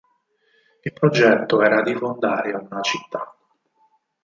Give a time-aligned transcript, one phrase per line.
[0.81, 3.35] Il progetto era di fondare una città.